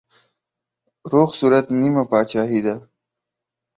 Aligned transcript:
روغ 1.11 1.29
صورت 1.39 1.65
نيمه 1.79 2.03
پاچاهي 2.11 2.59
ده. 2.65 2.75